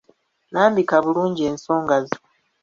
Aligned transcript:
Lambika 0.53 0.95
bulungi 1.03 1.41
ensonga 1.51 1.97
zo. 2.07 2.17